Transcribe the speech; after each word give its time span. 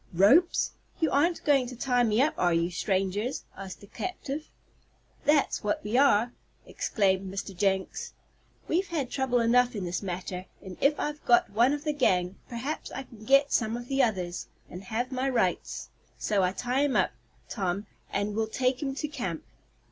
"Ropes? 0.15 0.71
You 0.99 1.11
aren't 1.11 1.45
going 1.45 1.67
to 1.67 1.75
tie 1.75 2.01
me 2.01 2.23
up 2.23 2.33
are 2.35 2.55
you, 2.55 2.71
strangers?" 2.71 3.43
asked 3.55 3.81
the 3.81 3.85
captive. 3.85 4.49
"That's 5.25 5.63
what 5.63 5.83
we 5.83 5.95
are!" 5.95 6.33
exclaimed 6.65 7.31
Mr. 7.31 7.55
Jenks. 7.55 8.13
"We've 8.67 8.87
had 8.87 9.11
trouble 9.11 9.39
enough 9.39 9.75
in 9.75 9.85
this 9.85 10.01
matter, 10.01 10.47
and 10.59 10.75
if 10.81 10.99
I've 10.99 11.23
got 11.25 11.51
one 11.51 11.71
of 11.71 11.83
the 11.83 11.93
gang, 11.93 12.37
perhaps 12.49 12.91
I 12.91 13.03
can 13.03 13.25
get 13.25 13.53
some 13.53 13.77
of 13.77 13.87
the 13.89 14.01
others, 14.01 14.47
and 14.71 14.85
have 14.85 15.11
my 15.11 15.29
rights. 15.29 15.89
So 16.17 16.51
tie 16.51 16.81
him 16.81 16.95
up, 16.95 17.11
Tom, 17.47 17.85
and 18.11 18.33
we'll 18.35 18.47
take 18.47 18.81
him 18.81 18.95
to 18.95 19.07
camp. 19.07 19.43